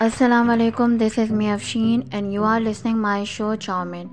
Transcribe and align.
السلام 0.00 0.50
علیکم 0.50 0.96
this 0.96 1.18
is 1.18 1.30
me 1.32 1.48
Afshin 1.50 2.00
and 2.12 2.32
you 2.32 2.44
are 2.44 2.60
listening 2.60 2.96
my 2.96 3.24
show 3.24 3.54
chowmein 3.54 4.06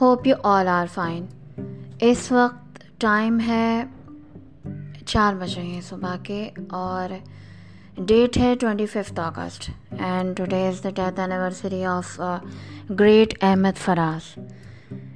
hope 0.00 0.26
you 0.26 0.34
all 0.42 0.68
are 0.68 0.86
fine 0.94 1.24
اس 2.00 2.32
وقت 2.32 2.78
time 3.00 3.40
ہے 3.40 3.84
چار 5.06 5.34
بج 5.34 5.58
رہے 5.58 5.66
ہیں 5.66 5.80
صبح 5.80 6.14
کے 6.22 6.50
اور 6.70 7.16
ڈیٹ 7.98 8.38
ہے 8.38 8.54
twenty 8.60 8.86
fifth 8.86 9.20
August 9.20 9.70
and 9.90 10.36
today 10.36 10.68
is 10.68 10.84
the 10.84 10.90
death 10.90 11.20
anniversary 11.20 11.84
of 11.84 12.20
great 12.98 13.34
Ahmad 13.42 13.78
Faraz 13.78 14.38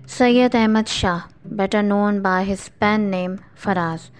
Syed 0.08 0.54
Ahmad 0.54 0.88
Shah 0.88 1.18
better 1.44 1.82
known 1.82 2.20
by 2.22 2.52
his 2.52 2.68
pen 2.78 3.00
name 3.00 3.34
Faraz 3.56 4.10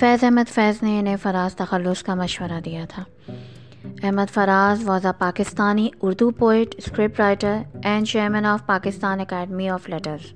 Faiz 0.00 0.24
Ahmad 0.24 0.48
Faiz 0.48 0.82
نے 0.82 0.98
انہیں 0.98 1.16
فراز 1.22 1.56
تخلص 1.56 2.02
کا 2.02 2.14
مشورہ 2.14 2.60
دیا 2.64 2.84
تھا 2.88 3.04
Ahmad 3.84 4.30
Faraz 4.30 4.82
was 4.84 5.06
a 5.06 5.12
Pakistani, 5.18 5.88
Urdu 6.02 6.30
poet 6.30 6.74
script 6.78 7.20
writer 7.20 7.62
and 7.84 8.06
chairman 8.06 8.46
of 8.46 8.66
Pakistan 8.66 9.20
Academy 9.20 9.68
of 9.68 9.88
Letters 9.88 10.32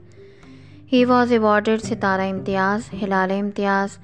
he 0.92 1.04
was 1.04 1.32
awarded 1.32 1.82
Sitara 1.82 2.20
Imtiaz 2.20 2.92
Hilal 3.02 3.30
Imtiaz 3.30 3.98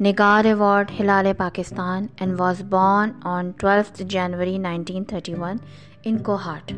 Nigar 0.00 0.44
award 0.44 0.90
Hilal 1.00 1.26
Pakistan 1.38 2.06
and 2.20 2.40
was 2.40 2.62
born 2.62 3.10
on 3.22 3.50
twelfth 3.50 4.02
January 4.02 4.58
nineteen 4.58 5.04
thirty 5.04 5.34
one 5.34 5.56
ان 6.04 6.18
کو 6.18 6.34
heart 6.34 6.72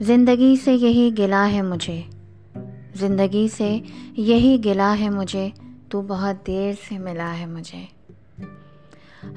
زندگی 0.00 0.56
سے 0.64 0.72
یہی 0.72 1.10
گلا 1.18 1.52
ہے 1.52 1.62
مجھے 1.62 2.02
زندگی 2.94 3.48
سے 3.48 3.78
یہی 4.16 4.56
گلا 4.64 4.94
ہے 4.98 5.08
مجھے 5.08 5.50
تو 5.88 6.02
بہت 6.02 6.46
دیر 6.46 6.72
سے 6.88 6.98
ملا 6.98 7.38
ہے 7.38 7.46
مجھے 7.46 7.84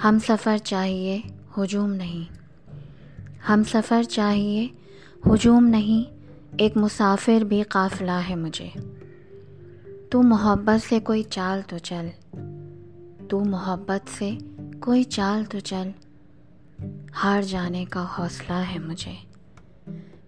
ہم 0.04 0.18
سفر 0.28 0.58
چاہیے، 0.58 1.22
ہجوم 1.58 1.94
نہیں۔ 1.94 2.34
ہم 3.50 3.64
سفر 3.64 4.04
چاہیے، 4.04 4.68
ہجوم 5.26 5.68
نہیں۔ 5.68 6.18
ایک 6.58 6.78
مسافر 6.78 7.44
بھی 7.44 7.64
قافلہ 7.64 8.20
ہے 8.30 8.36
مجھے۔ 8.36 8.70
تو 10.12 10.22
محبت 10.22 10.90
سے 10.90 11.00
کوئی 11.00 11.24
چال 11.24 11.62
تو 11.68 11.78
چل۔ 11.78 12.08
تو 13.30 13.40
محبت 13.40 14.10
سے 14.10 14.32
کوئی 14.80 15.04
چال 15.04 15.44
تو 15.44 15.60
چل۔ 15.60 15.90
ہار 17.24 17.42
جانے 17.42 17.86
کا 17.86 18.06
حوصلہ 18.20 18.54
ہے 18.54 18.80
مجھے۔ 18.80 19.14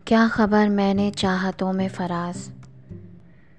کیا 0.06 0.28
خبر 0.32 0.68
میں 0.68 0.94
نے 0.94 1.12
چاہتوں 1.16 1.73
میں 1.73 1.88
فراز؟ 1.96 2.54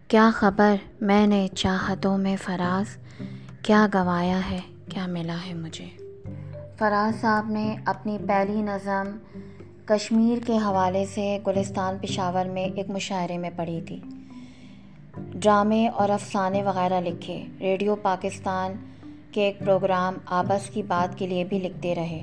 کیا 0.09 0.31
خبر 0.35 0.75
میں 1.01 1.27
نے 1.27 1.48
چاہتوں 1.55 2.19
میں 2.19 2.37
فراز؟ 2.45 2.97
کیا 3.62 3.87
گوایا 3.95 4.51
ہے؟ 4.51 4.61
کیا 4.91 5.06
ملا 5.06 5.36
ہے 5.48 5.55
مجھے؟ 5.55 5.86
فراز 6.78 7.20
صاحب 7.20 7.50
نے 7.50 7.77
اپنی 7.86 8.19
پہلی 8.28 8.62
نظم 8.62 9.16
کشمیر 9.84 10.38
کے 10.46 10.52
حوالے 10.52 11.05
سے 11.14 11.38
گلستان 11.46 11.96
پشاور 12.00 12.46
میں 12.46 12.64
ایک 12.64 12.91
مشاعرے 12.91 13.38
میں 13.38 13.50
پڑھی 13.56 13.80
تھی۔ 13.86 14.00
ڈرامے 15.16 15.88
اور 15.88 16.08
افسانے 16.08 16.62
وغیرہ 16.62 17.00
لکھے۔ 17.00 17.44
ریڈیو 17.61 17.94
پاکستان 17.94 18.72
کے 19.33 19.42
ایک 19.42 19.58
پروگرام 19.58 20.14
آپس 20.27 20.70
کی 20.70 20.83
بات 20.83 21.18
کے 21.18 21.27
لیے 21.27 21.44
بھی 21.44 21.58
لکھتے 21.58 21.94
رہے۔ 21.94 22.22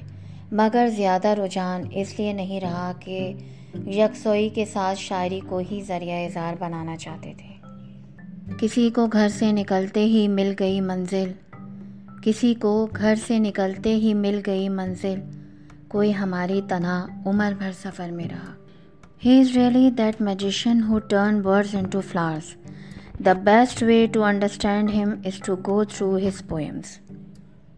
مگر 0.51 0.87
زیادہ 0.87 1.27
رجحان 1.27 1.81
اس 1.91 2.19
لیے 2.19 2.33
نہیں 2.33 2.61
رہا 2.61 2.91
کہ 2.99 3.33
یکسوئی 3.75 4.49
کے 4.49 4.65
ساتھ 4.65 4.99
شاعری 4.99 5.39
کو 5.49 5.61
ہی 5.71 5.81
ذریعہ 5.87 6.25
اظہار 6.25 6.53
بنانا 6.59 6.97
چاہتے 6.97 7.33
تھے۔ 7.37 7.53
کسی 8.59 8.89
کو 8.89 9.07
گھر 9.07 9.29
سے 9.29 9.51
نکلتے 9.51 10.05
ہی 10.05 10.27
مل 10.27 10.53
گئی 10.59 10.81
منزل۔ 10.81 11.31
کسی 12.23 12.53
کو 12.53 12.87
گھر 12.95 13.15
سے 13.27 13.39
نکلتے 13.39 13.95
ہی 13.95 14.13
مل 14.13 14.39
گئی 14.47 14.69
منزل۔ 14.69 15.19
کوئی 15.87 16.15
ہماری 16.15 16.61
تنہا 16.69 17.05
عمر 17.25 17.53
بھر 17.57 17.71
سفر 17.83 18.11
میں 18.11 18.25
رہا۔ 18.25 18.53
He 19.25 19.39
is 19.39 19.57
really 19.57 19.91
that 19.91 20.21
magician 20.21 20.83
who 20.83 20.99
turn 20.99 21.41
birds 21.41 21.75
into 21.85 22.01
flowers 22.01 22.55
the 23.25 23.33
best 23.33 23.83
way 23.83 24.07
to 24.11 24.23
understand 24.23 24.91
him 24.95 25.13
is 25.25 25.39
to 25.45 25.55
go 25.67 25.83
through 25.83 26.17
his 26.17 26.47
poems 26.47 26.97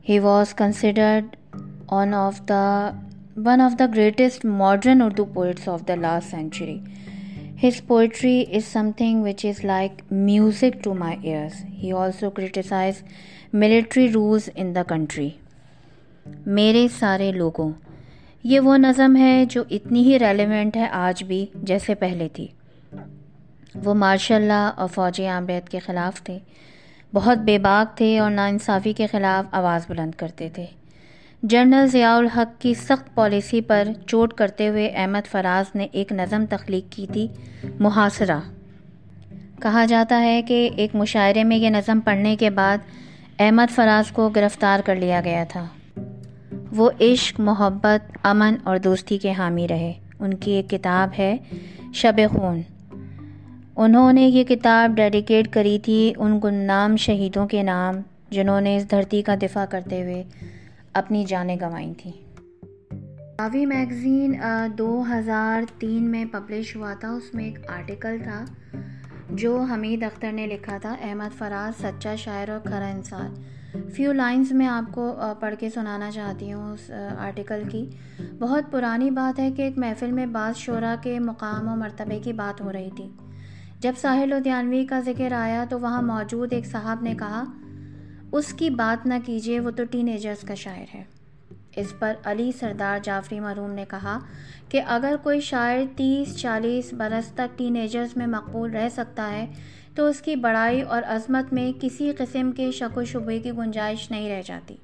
he 0.09 0.19
was 0.19 0.53
considered 0.53 1.35
on 1.87 2.13
of 2.13 2.41
the 2.49 2.89
one 3.45 3.61
of 3.61 3.79
the 3.79 3.85
greatest 3.95 4.45
modern 4.45 5.01
Urdu 5.01 5.25
poets 5.25 5.67
of 5.67 5.87
the 5.87 5.95
last 5.95 6.31
century 6.31 6.79
his 7.63 7.87
poetry 7.87 8.43
is 8.51 8.65
something 8.97 9.23
which 9.23 9.45
is 9.45 9.65
like 9.65 10.01
music 10.11 10.83
to 10.83 10.93
my 10.93 11.17
ears 11.21 11.65
he 11.83 11.91
also 11.91 12.29
criticize 12.29 13.03
military 13.53 14.11
rules 14.13 14.49
in 14.55 14.75
the 14.75 14.83
country 14.83 15.29
میرے 16.45 16.87
سارے 16.99 17.31
لوگوں، 17.31 17.71
یہ 18.43 18.59
وہ 18.59 18.77
نظم 18.77 19.15
ہے 19.15 19.45
جو 19.45 19.63
اتنی 19.69 20.03
ہی 20.03 20.19
relevant 20.19 20.77
ہے 20.77 20.87
آج 20.89 21.23
بھی 21.23 21.45
جیسے 21.55 21.95
پہلے 21.95 22.27
تھی۔ 22.33 22.47
وہ 23.83 23.93
ماشاء 23.93 24.35
اللہ 24.35 24.71
اور 24.75 24.87
فوجی 24.87 25.27
عامریت 25.27 25.69
کے 25.69 25.79
خلاف 25.79 26.23
تھے۔ 26.23 26.39
بہت 27.13 27.37
بے 27.37 27.59
باک 27.59 27.97
تھے 27.97 28.19
اور 28.19 28.31
ناانصافی 28.31 28.93
کے 28.93 29.07
خلاف 29.07 29.53
آواز 29.53 29.85
بلند 29.89 30.11
کرتے 30.11 30.49
تھے۔ 30.49 30.65
جنرل 31.43 31.87
ضیاء 31.87 32.17
الحق 32.17 32.61
کی 32.61 32.73
سخت 32.73 33.15
پالیسی 33.15 33.61
پر 33.61 33.87
چوٹ 34.07 34.33
کرتے 34.33 34.67
ہوئے 34.67 34.87
احمد 34.87 35.27
فراز 35.27 35.75
نے 35.75 35.87
ایک 35.91 36.11
نظم 36.11 36.45
تخلیق 36.49 36.91
کی 36.91 37.07
تھی، 37.13 37.27
محاصرہ۔ 37.79 38.39
کہا 39.61 39.85
جاتا 39.85 40.21
ہے 40.21 40.41
کہ 40.41 40.69
ایک 40.75 40.95
مشاعرے 40.95 41.43
میں 41.43 41.57
یہ 41.57 41.69
نظم 41.69 41.99
پڑھنے 41.99 42.35
کے 42.35 42.49
بعد 42.49 42.77
احمد 43.39 43.71
فراز 43.71 44.11
کو 44.11 44.29
گرفتار 44.29 44.79
کر 44.85 44.95
لیا 44.95 45.21
گیا 45.25 45.43
تھا۔ 45.49 45.67
وہ 46.71 46.89
عشق، 47.01 47.39
محبت، 47.39 48.17
امن 48.23 48.55
اور 48.63 48.77
دوستی 48.77 49.17
کے 49.17 49.31
حامی 49.31 49.67
رہے۔ 49.67 49.93
ان 50.19 50.33
کی 50.33 50.51
ایک 50.51 50.69
کتاب 50.69 51.09
ہے 51.19 51.37
شب 51.93 52.13
خون۔ 52.29 52.61
انہوں 53.75 54.13
نے 54.13 54.21
یہ 54.21 54.43
کتاب 54.43 54.91
ڈیڈیکیٹ 54.95 55.47
کری 55.47 55.79
تھی 55.79 56.13
ان 56.17 56.39
گنام 56.43 56.95
شہیدوں 56.95 57.47
کے 57.47 57.63
نام، 57.63 57.95
جنہوں 58.29 58.61
نے 58.61 58.77
اس 58.77 58.91
دھرتی 58.91 59.21
کا 59.21 59.35
دفاع 59.41 59.65
کرتے 59.65 60.03
ہوئے 60.03 60.23
اپنی 60.93 61.25
جانیں 61.27 61.55
گنوائیں 61.55 61.93
تھیں۔ 61.97 62.13
راوی 63.39 63.65
میگزین 63.65 64.33
دو 64.77 65.03
ہزار 65.11 65.61
تین 65.79 66.11
میں 66.11 66.25
پبلش 66.25 66.75
ہوا 66.75 66.93
تھا۔ 66.99 67.09
اس 67.09 67.35
میں 67.35 67.45
ایک 67.45 67.59
آرٹیکل 67.71 68.17
تھا۔ 68.23 68.45
جو 69.29 69.59
حمید 69.59 70.03
اختر 70.03 70.31
نے 70.31 70.47
لکھا 70.47 70.77
تھا، 70.77 70.95
احمد 71.01 71.37
فراز 71.37 71.81
سچا 71.81 72.15
شاعر 72.15 72.49
اور 72.49 72.59
کھرا 72.59 72.87
انسان۔ 72.87 73.33
فیو 73.89 74.11
لائنز 74.11 74.51
میں 74.51 74.67
آپ 74.67 74.93
کو 74.93 75.15
پڑھ 75.39 75.55
کے 75.59 75.69
سنانا 75.69 76.11
چاہتی 76.11 76.53
ہوں 76.53 76.73
اس 76.73 76.91
آرٹیکل 77.19 77.61
کی۔ 77.69 77.89
بہت 78.39 78.71
پرانی 78.71 79.11
بات 79.11 79.39
ہے 79.39 79.51
کہ 79.51 79.61
ایک 79.61 79.77
محفل 79.77 80.11
میں 80.11 80.25
بعض 80.25 80.55
شعراء 80.55 80.95
کے 81.01 81.19
مقام 81.19 81.67
و 81.67 81.75
مرتبے 81.75 82.19
کی 82.19 82.33
بات 82.33 82.61
ہو 82.61 82.71
رہی 82.71 82.89
تھی۔ 82.95 83.09
جب 83.79 83.93
ساحل 84.01 84.29
لدھیانوی 84.29 84.85
کا 84.85 84.99
ذکر 84.99 85.31
آیا 85.31 85.65
تو 85.69 85.79
وہاں 85.79 86.01
موجود 86.01 86.53
ایک 86.53 86.65
صاحب 86.65 87.01
نے 87.01 87.15
کہا، 87.19 87.43
اس 88.31 88.53
کی 88.53 88.69
بات 88.69 89.07
نہ 89.07 89.13
کیجیے 89.25 89.59
وہ 89.59 89.71
تو 89.71 89.83
ٹین 89.83 90.07
ایجرز 90.07 90.41
کا 90.41 90.55
شاعر 90.55 90.95
ہے۔ 90.95 91.03
اس 91.75 91.93
پر 91.99 92.13
علی 92.23 92.51
سردار 92.51 92.99
جعفری 93.03 93.39
مرحوم 93.39 93.71
نے 93.71 93.85
کہا 93.89 94.19
کہ 94.69 94.81
اگر 94.87 95.15
کوئی 95.23 95.41
شاعر 95.41 95.77
تیس 95.95 96.37
چالیس 96.37 96.93
برس 96.93 97.31
تک 97.31 97.57
ٹین 97.57 97.75
ایجرز 97.75 98.17
میں 98.17 98.27
مقبول 98.27 98.71
رہ 98.71 98.89
سکتا 98.89 99.31
ہے، 99.31 99.45
تو 99.95 100.05
اس 100.05 100.21
کی 100.21 100.35
بڑائی 100.35 100.81
اور 100.81 101.01
عظمت 101.05 101.53
میں 101.53 101.71
کسی 101.81 102.11
قسم 102.17 102.51
کے 102.51 102.71
شک 102.71 102.97
و 102.97 103.03
شبے 103.03 103.39
کی 103.39 103.51
گنجائش 103.51 104.11
نہیں 104.11 104.29
رہ 104.29 104.41
جاتی۔ 104.45 104.75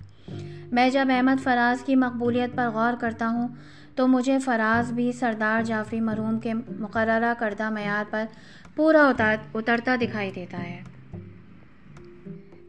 میں 0.72 0.90
جب 0.90 1.07
احمد 1.09 1.44
فراز 1.44 1.84
کی 1.84 1.95
مقبولیت 1.95 2.56
پر 2.56 2.69
غور 2.69 2.94
کرتا 3.00 3.27
ہوں، 3.27 3.48
تو 3.95 4.07
مجھے 4.07 4.39
فراز 4.39 4.92
بھی 4.92 5.12
سردار 5.12 5.63
جعفری 5.63 6.00
مرحوم 6.00 6.39
کے 6.39 6.54
مقررہ 6.80 7.33
کردہ 7.39 7.69
معیار 7.69 8.04
پر 8.09 8.25
پورا 8.75 9.12
اترتا 9.54 9.95
دکھائی 10.01 10.31
دیتا 10.36 10.63
ہے۔ 10.63 10.81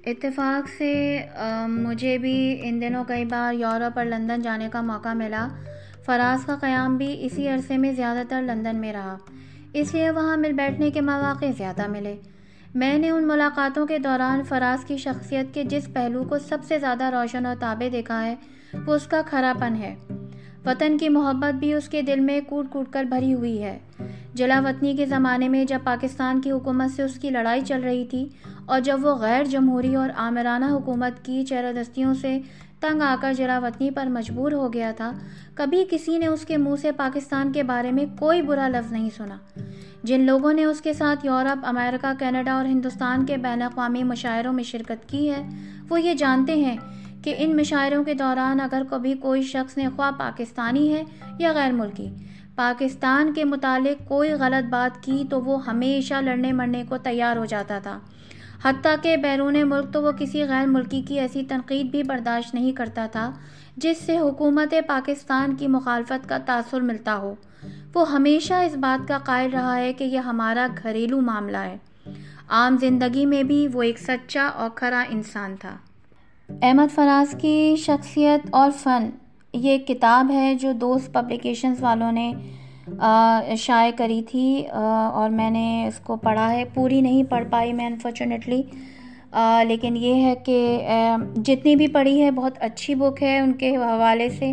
اتفاق 0.07 0.69
سے 0.79 1.21
مجھے 1.69 2.19
بھی 2.19 2.61
ان 2.63 2.81
دنوں 2.81 3.05
کئی 3.05 3.25
بار 3.25 3.55
یورپ 3.55 3.99
اور 3.99 4.07
لندن 4.07 4.43
جانے 4.43 4.69
کا 4.73 4.81
موقع 4.81 5.13
ملا۔ 5.13 5.49
فراز 6.05 6.47
کا 6.47 6.57
قیام 6.61 6.97
بھی 6.97 7.17
اسی 7.21 7.49
عرصے 7.49 7.77
میں 7.77 7.93
زیادہ 7.93 8.23
تر 8.29 8.43
لندن 8.43 8.77
میں 8.77 8.93
رہا۔ 8.93 9.17
اس 9.73 9.95
لیے 9.95 10.11
وہاں 10.11 10.37
مل 10.37 10.53
بیٹھنے 10.53 10.91
کے 10.91 11.01
مواقع 11.01 11.45
زیادہ 11.59 11.87
ملے۔ 11.87 12.17
میں 12.75 12.99
نے 12.99 13.11
ان 13.11 13.27
ملاقاتوں 13.27 13.87
کے 13.87 13.99
دوران 13.99 14.43
فراز 14.43 14.85
کی 14.85 14.97
شخصیت 14.97 15.55
کے 15.55 15.65
جس 15.65 15.89
پہلو 15.93 16.25
کو 16.25 16.39
سب 16.39 16.59
سے 16.69 16.79
زیادہ 16.79 17.05
روشن 17.05 17.47
اور 17.47 17.57
تابع 17.61 17.89
دیکھا 17.93 18.27
ہے، 18.27 18.35
وہ 18.87 18.95
اس 18.95 19.07
کا 19.07 19.23
کھرا 19.27 19.53
پن 19.61 19.77
ہے۔ 19.77 19.95
وطن 20.67 20.99
کی 20.99 21.09
محبت 21.09 21.55
بھی 21.55 21.73
اس 21.73 21.89
کے 21.89 22.03
دل 22.03 22.21
میں 22.21 22.41
کوٹ 22.41 22.67
کوٹ 22.71 22.93
کر 22.93 23.05
بھری 23.05 23.35
ہوئی 23.35 23.63
ہے۔ 23.63 23.79
جلا 24.37 24.61
وطنی 24.65 24.97
کے 24.97 25.07
زمانے 25.07 25.49
میں 25.49 25.65
جب 25.65 25.79
پاکستان 25.85 26.41
کی 26.41 26.51
حکومت 26.51 26.91
سے 26.97 27.03
اس 27.03 27.15
کی 27.15 27.31
لڑائی 27.31 27.61
چل 27.61 27.81
رہی 27.81 28.05
تھی 28.05 28.29
اور 28.67 28.81
جب 28.81 28.99
وہ 29.03 29.15
غیر 29.15 29.45
جمہوری 29.45 29.95
اور 29.95 30.11
آمرانہ 30.17 30.65
حکومت 30.65 31.25
کی 31.25 31.45
چہرہ 31.45 31.73
سے 32.21 32.39
تنگ 32.81 33.03
آ 33.03 33.17
کر 33.21 33.33
جلا 33.33 33.59
وطنی 33.59 33.91
پر 33.91 34.07
مجبور 34.07 34.53
ہو 34.53 34.73
گیا 34.73 34.93
تھا، 34.97 35.13
کبھی 35.55 35.85
کسی 35.91 36.19
نے 36.19 36.27
اس 36.27 36.45
کے 36.45 36.57
منہ 36.57 36.77
سے 36.81 36.93
پاکستان 36.93 37.53
کے 37.53 37.63
بارے 37.63 37.93
میں 37.93 38.05
کوئی 38.19 38.43
برا 38.43 38.69
لفظ 38.69 38.93
نہیں 38.93 39.09
سنا۔ 39.17 39.37
جن 40.03 40.21
لوگوں 40.21 40.53
نے 40.53 40.65
اس 40.65 40.81
کے 40.81 40.93
ساتھ 40.93 41.27
یورپ، 41.27 41.67
امریکہ، 41.67 42.13
کینیڈا 42.19 42.53
اور 42.53 42.65
ہندوستان 42.65 43.27
کے 43.27 43.37
بین 43.37 43.63
الاقوامی 43.63 44.03
مشاعروں 44.03 44.53
میں 44.53 44.65
شرکت 44.65 45.09
کی 45.09 45.31
ہے، 45.31 45.49
وہ 45.89 46.01
یہ 46.01 46.15
جانتے 46.15 46.55
ہیں 46.55 46.77
کہ 47.25 47.35
ان 47.39 47.57
مشاعروں 47.57 48.05
کے 48.05 48.15
دوران 48.15 48.61
اگر 48.61 48.83
کبھی 48.91 49.15
کوئی 49.15 49.43
شخص 49.43 49.77
نے 49.77 49.87
خواہ 49.97 50.11
پاکستانی 50.11 50.95
ہے 50.95 51.03
یا 51.39 51.53
غیر 51.53 51.73
ملکی 51.73 52.09
پاکستان 52.57 53.33
کے 53.33 53.45
متعلق 53.45 54.09
کوئی 54.09 54.31
غلط 54.31 54.69
بات 54.69 55.03
کی 55.03 55.25
تو 55.31 55.43
وہ 55.43 55.67
ہمیشہ 55.67 56.15
لڑنے 56.15 56.53
مرنے 56.53 56.85
کو 56.89 56.99
تیار 56.99 57.37
ہو 57.37 57.45
جاتا 57.45 57.79
تھا۔ 57.79 57.99
حتیٰ 58.65 58.95
کہ 59.03 59.17
بیرون 59.17 59.69
ملک 59.69 59.93
تو 59.93 60.03
وہ 60.03 60.13
کسی 60.13 60.45
غیر 60.45 60.67
ملکی 60.67 61.03
کی 61.03 61.21
ایسی 61.21 61.43
تنقید 61.43 61.87
بھی 61.87 62.03
برداشت 62.03 62.55
نہیں 62.55 62.73
کرتا 62.73 63.07
تھا 63.13 63.33
جس 63.77 63.99
سے 63.99 64.19
حکومت 64.19 64.75
پاکستان 64.87 65.57
کی 65.57 65.67
مخالفت 65.67 66.29
کا 66.29 66.39
تاثر 66.39 66.81
ملتا 66.81 67.17
ہو۔ 67.17 67.35
وہ 67.95 68.11
ہمیشہ 68.11 68.55
اس 68.55 68.77
بات 68.77 69.09
کا 69.09 69.19
قائل 69.19 69.51
رہا 69.51 69.77
ہے 69.77 69.93
کہ 69.93 70.05
یہ 70.05 70.19
ہمارا 70.19 70.67
گھریلو 70.83 71.21
معاملہ 71.21 71.57
ہے۔ 71.57 71.77
عام 72.49 72.77
زندگی 72.77 73.27
میں 73.27 73.43
بھی 73.43 73.69
وہ 73.73 73.83
ایک 73.83 73.99
سچا 73.99 74.47
اور 74.47 74.71
کھرا 74.75 75.05
انسان 75.09 75.57
تھا۔ 75.57 75.77
احمد 76.63 76.95
فراز 76.95 77.35
کی 77.41 77.77
شخصیت 77.79 78.49
اور 78.51 78.71
فن۔ 78.71 79.11
یہ 79.55 79.71
ایک 79.71 79.87
کتاب 79.87 80.31
ہے 80.31 80.55
جو 80.55 80.73
دوست 80.73 81.13
پبلیکیشنز 81.13 81.83
والوں 81.83 82.13
نے 82.13 82.33
شائع 83.57 83.91
کری 83.97 84.23
تھی 84.23 84.65
اور 84.73 85.31
میں 85.31 85.51
نے 85.51 85.87
اس 85.87 85.99
کو 85.99 86.17
پڑھا 86.17 86.51
ہے۔ 86.53 86.65
پوری 86.75 87.01
نہیں 87.01 87.23
پڑھ 87.23 87.45
پائی 87.51 87.73
میں 87.73 87.87
انفارچونیٹلی 87.87 88.63
لیکن 89.69 89.97
یہ 89.97 90.23
ہے 90.23 90.35
کہ 90.45 90.79
جتنی 91.37 91.77
بھی 91.77 91.87
پڑھی 91.89 92.21
ہے، 92.23 92.31
بہت 92.31 92.53
اچھی 92.61 92.95
بک 92.95 93.23
ہے 93.23 93.39
ان 93.39 93.53
کے 93.53 93.77
حوالے 93.77 94.29
سے۔ 94.31 94.53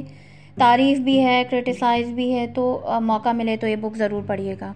تعریف 0.58 1.00
بھی 1.00 1.20
ہے 1.26 1.44
کرٹیسائز 1.50 2.10
بھی 2.10 2.34
ہے، 2.34 2.48
تو 2.48 2.82
موقع 3.02 3.32
ملے 3.32 3.58
تو 3.58 3.68
یہ 3.68 3.76
بک 3.76 3.98
ضرور 3.98 4.22
پڑھیے 4.28 4.56
گا۔ 4.62 4.72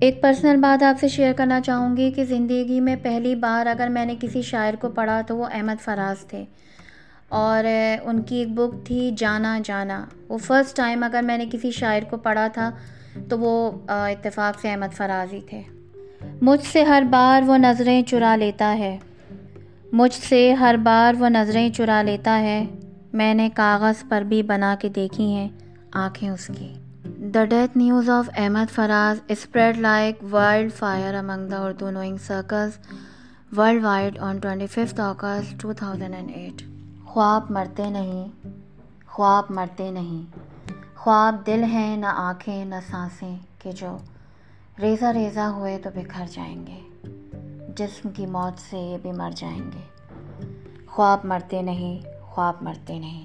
ایک 0.00 0.22
پرسنل 0.22 0.56
بات 0.56 0.82
آپ 0.82 1.00
سے 1.00 1.08
شیئر 1.08 1.32
کرنا 1.32 1.60
چاہوں 1.60 1.96
گی 1.96 2.10
کہ 2.10 2.24
زندگی 2.24 2.80
میں 2.80 2.96
پہلی 3.02 3.34
بار 3.34 3.66
اگر 3.66 3.88
میں 3.88 4.04
نے 4.04 4.14
کسی 4.20 4.42
شاعر 4.42 4.74
کو 4.74 4.88
پڑھا 4.88 5.20
تو 5.26 5.36
وہ 5.36 5.46
احمد 5.54 5.80
فراز 5.80 6.26
تھے۔ 6.26 6.44
اور 7.28 7.64
ان 8.04 8.22
کی 8.22 8.36
ایک 8.36 8.48
بک 8.48 8.86
تھی 8.86 9.10
جانا 9.16 9.58
جانا۔ 9.64 10.04
وہ 10.28 10.38
فرسٹ 10.38 10.76
ٹائم 10.76 11.02
اگر 11.02 11.22
میں 11.22 11.38
نے 11.38 11.46
کسی 11.52 11.70
شاعر 11.70 12.00
کو 12.10 12.16
پڑھا 12.16 12.46
تھا، 12.46 12.70
تو 13.28 13.38
وہ 13.38 13.70
اتفاق 13.88 14.60
سے 14.60 14.70
احمد 14.70 14.94
فراز 14.94 15.32
ہی 15.32 15.40
تھے۔ 15.40 15.62
مجھ 16.42 16.64
سے 16.64 16.82
ہر 16.82 17.02
بار 17.10 17.42
وہ 17.46 17.56
نظریں 17.56 18.02
چرا 18.02 18.36
لیتا 18.36 18.78
ہے۔ 18.78 18.98
مجھ 19.92 20.14
سے 20.14 20.52
ہر 20.52 20.74
بار 20.82 21.14
وہ 21.18 21.28
نظریں 21.28 21.70
چرا 21.70 22.02
لیتا 22.02 22.40
ہے۔ 22.40 22.66
میں 23.12 23.34
نے 23.34 23.50
کاغذ 23.54 24.08
پر 24.08 24.22
بھی 24.22 24.42
بنا 24.42 24.76
کے 24.80 24.88
دیکھی 24.88 25.32
ہیں 25.32 25.48
آنکھیں 25.92 26.28
اس 26.28 26.50
کی۔ 26.58 26.72
The 27.04 27.44
death 27.44 27.76
news 27.76 28.10
of 28.10 28.30
Ahmad 28.36 28.74
Faraz 28.74 29.20
spread 29.28 29.78
like 29.78 30.34
wildfire 30.72 31.14
among 31.14 31.48
the 31.48 31.58
Urdu 31.58 31.90
knowing 31.90 32.16
circles 32.16 32.78
worldwide 33.84 34.18
on 34.18 34.38
twenty 34.38 34.66
fifth 34.66 35.00
August 35.00 35.62
two 35.62 35.72
thousand 35.72 36.14
and 36.14 36.30
eight 36.34 36.77
خواب 37.08 37.50
مرتے 37.50 37.90
نہیں، 37.90 38.28
خواب 39.06 39.44
مرتے 39.50 39.90
نہیں۔ 39.90 40.38
خواب 40.96 41.46
دل 41.46 41.62
ہیں، 41.64 41.96
نہ 41.96 42.06
آنکھیں، 42.06 42.64
نہ 42.64 42.74
سانسیں، 42.90 43.36
کہ 43.58 43.72
جو 43.72 43.96
ریزہ 44.82 45.04
ریزہ 45.04 45.40
ہوئے 45.40 45.78
تو 45.78 45.90
بکھر 45.94 46.24
جائیں 46.30 46.66
گے۔ 46.66 46.80
جسم 47.76 48.08
کی 48.08 48.26
موت 48.26 48.60
سے 48.70 48.78
یہ 48.78 48.98
بھی 49.02 49.12
مر 49.12 49.30
جائیں 49.36 49.62
گے۔ 49.62 50.06
خواب 50.86 51.18
مرتے 51.24 51.62
نہیں، 51.62 52.22
خواب 52.22 52.54
مرتے 52.60 52.98
نہیں۔ 52.98 53.24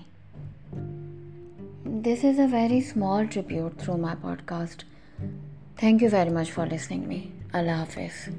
This 1.86 2.26
is 2.26 2.40
a 2.40 2.48
very 2.52 2.78
small 2.78 3.26
tribute 3.26 3.78
through 3.78 3.98
my 3.98 4.16
podcast 4.46 4.84
thank 5.76 6.04
you 6.04 6.10
very 6.12 6.30
much 6.30 6.52
for 6.52 6.68
listening 6.68 7.04
me 7.08 7.22
اللہ 7.54 7.72
حافظ 7.72 8.30